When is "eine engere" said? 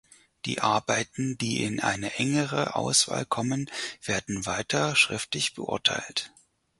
1.79-2.75